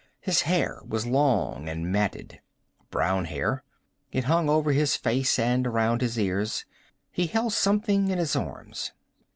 [0.19, 2.41] His hair was long and matted.
[2.89, 3.63] Brown hair.
[4.11, 6.65] It hung over his face and around his ears.
[7.11, 8.93] He held something in his arms.